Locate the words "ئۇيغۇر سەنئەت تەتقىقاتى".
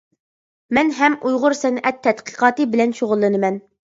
1.27-2.67